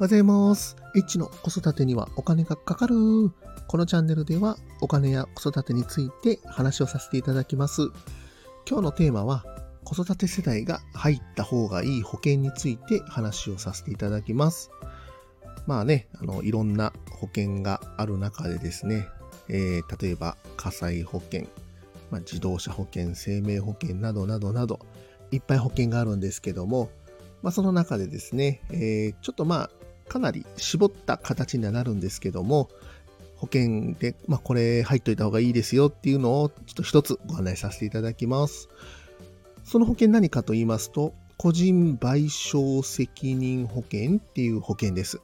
[0.00, 0.76] おはようございます。
[0.94, 2.94] H の子育てにはお金がかかる。
[3.66, 7.88] このチャンネルではお金や子育てについて話をさせていただきます。
[8.64, 9.44] 今日のテーマは
[9.82, 14.70] 子育て世代が入った方がいい保険について話をさせていただきます。
[15.66, 19.08] まあね、あの、いろんな保険がある中でですね、
[19.48, 21.48] えー例えば火災保険、
[22.12, 24.78] まあ、自動車保険、生命保険などなどなど、
[25.32, 26.88] いっぱい保険があるんですけども、
[27.42, 29.70] まあ、その中でですね、えーちょっとまあ、
[30.08, 32.68] かなり絞った形にはなるんですけども、
[33.36, 38.68] 保険で、まあ、これ入っといた方がいいですよっていうのをちょっと一つご案内させていただきます。
[39.64, 45.20] その保険何かと言いますと、個人賠償責任保険っていう保険です。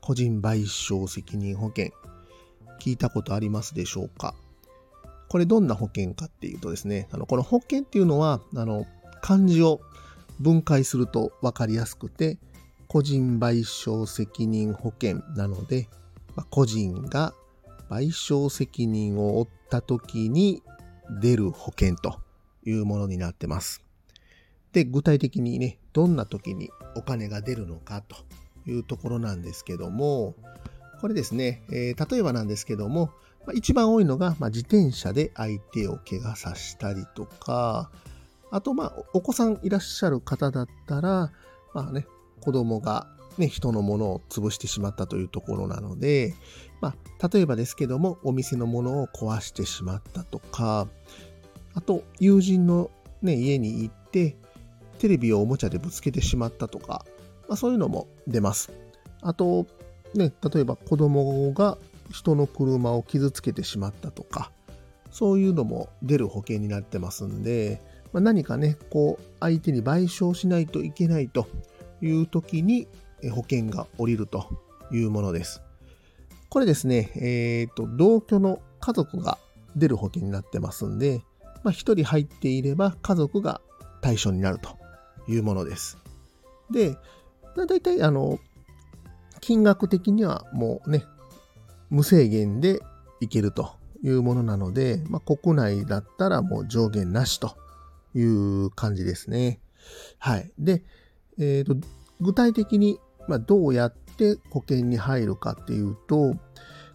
[0.00, 1.90] 個人賠償責任保険。
[2.78, 4.34] 聞いたことありますでしょうか？
[5.28, 8.86] これどんな保険かっていうとですね、あのこの保険っていうのは、あの、
[9.20, 9.82] 漢字を
[10.40, 12.38] 分解すると分かりやすくて、
[12.90, 15.88] 個人賠償責任保険なので、
[16.34, 17.34] まあ個人が
[17.88, 20.60] 賠償責任を負った時に
[21.20, 22.18] 出る保険と
[22.64, 23.84] いうものになってます。
[24.72, 28.16] で、具体的にね、どんな時にお金が出るのかと
[28.68, 30.34] いうところなんですけども、
[31.00, 33.12] これですね、えー例えばなんですけども、
[33.46, 37.92] まあ一番多いのが、まあ、自転車で相手を怪我させたりとか、
[38.50, 41.30] あと、まあ、お子さんいらっしゃる方だったら、
[41.72, 42.08] まあね、
[42.40, 43.06] 子供が、
[43.38, 46.34] ね、人のものを潰してしまったというところなので、
[46.80, 50.88] まあ、例えばですけども、お店のものを壊してしまったとか、
[51.74, 52.90] あと、友人の、
[53.22, 54.36] ね、家に行って、
[54.98, 57.04] テレビをおもちゃでぶつけてしまったとか、
[57.48, 58.72] まあ、そういうのも出ます。
[59.22, 59.66] あと、
[60.14, 61.78] ね、例えば子供が
[62.10, 64.50] 人の車を傷つけてしまったとか、
[65.10, 67.80] そういうのも出る保険になってますんで、
[68.12, 71.46] まあ、何かね、こう、相手に賠償しないといけないと
[72.02, 72.88] いう時に
[73.32, 74.46] 保険が下りると
[74.92, 75.62] いうものです。
[76.48, 79.38] これですね、えっ、と、同居の家族が
[79.76, 81.22] 出る保険になってますんで、
[81.62, 83.60] まあ、一人入っていれば家族が
[84.00, 84.70] 対象になると
[85.28, 85.98] いうものです。
[86.70, 86.96] で、
[87.56, 88.38] だいたいあの、
[89.40, 91.04] 金額的にはもうね、
[91.88, 92.80] 無制限で
[93.20, 93.72] いけると
[94.02, 97.56] いうものなので、まあ、国内だったらもう上限なしと
[98.14, 99.60] いう感じですね。
[100.18, 100.50] はい。
[100.58, 100.84] で、
[101.38, 101.76] えっ、と、
[102.20, 102.98] 具体的に、
[103.28, 106.34] ま、どうやって保険に入るかっていうと、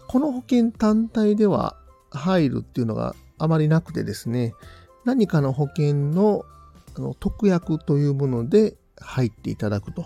[0.08, 1.76] この保険単体では
[2.12, 4.54] 入るっていうのがあまりなくてですね、
[5.04, 6.44] 何かの保険の
[6.98, 10.06] あの特約というもので入っていただくと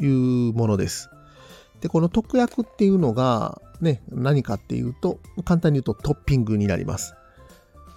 [0.00, 1.10] いうものです。
[1.80, 7.14] で、この特約っていうのがね、何かっていうと、簡単に言うとトッピングになります。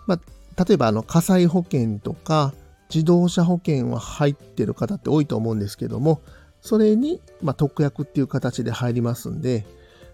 [0.08, 2.54] まあ、例えばあの火災保険とか
[2.94, 6.22] 自動車保険は入ってる方って多いと思うんですけども、
[6.66, 9.68] それに、まあ、特約っていう形で入りますんで、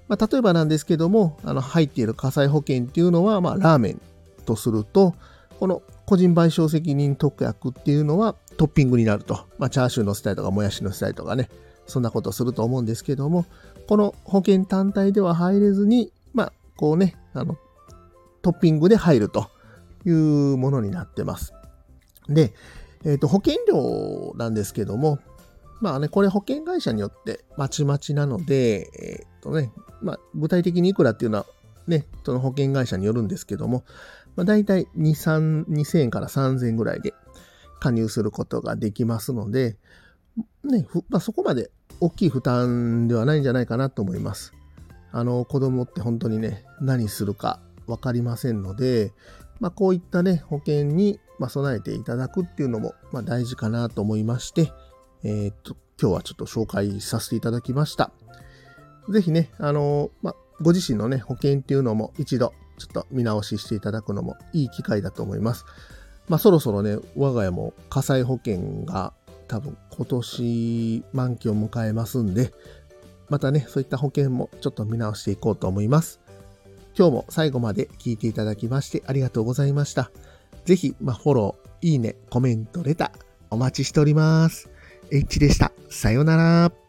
[0.09, 4.01] まあ、例えばなんですけども、あの入っている火災保険っていうのは、まあ、ラーメン
[4.45, 5.16] とすると、
[5.61, 9.45] この個人賠償責任特約っていうのはトッピングになると。
[9.59, 11.50] まあ、チャーシューのせたりとか、もやしのせたりとかね、
[11.85, 13.45] そんなことすると思うんですけども、
[13.88, 17.57] この保険単体では入れずに、まあ、こうね、あの、
[18.41, 19.50] トッピングで入ると
[20.06, 21.53] いうものになってます。
[22.28, 22.53] で、
[23.06, 25.19] えっ、と、保険料なんですけども、
[25.81, 29.71] まあね、これ保険会社によってまちまちなので、えっ、とね、
[30.01, 31.45] まあ、具体的にいくらっていうのは
[31.87, 33.83] ね、その保険会社によるんですけども、
[34.35, 37.13] まあ、大体2、3、2000円から3000円ぐらいで
[37.79, 39.77] 加入することができますので、
[40.63, 44.53] ね、まあ、そこまで大きい負担ではないんじゃないかなと思います。
[45.11, 49.11] あの、子供って本当にね、何するかわかりませんので、
[49.59, 54.71] まあ、こういったね、保険に、備えていただくっていうのも、まあ、大事かなと思いまして、
[55.23, 58.11] えーっと、今日はちょっと紹介させていただきました。
[59.09, 65.65] ぜひね、あの、ま、ご自身のね、保険っていうのも一度、ちょっと見直ししていただくのもいい機会だと思います。
[66.27, 69.13] まあ、そろそろね、我が家も火災保険が
[69.47, 72.53] 多分今年満期を迎えますんで、
[73.29, 76.19] またね、そういった保険もちょっと見直していこうと思います。
[76.97, 80.09] 今日も最後まで聞いていただきましてありがとうございました。
[80.66, 83.19] ぜひ、まあ、フォロー、いいね、コメント、レター、
[83.51, 84.71] お待ちしております。
[85.11, 85.72] H でした。
[85.90, 86.80] さようなら。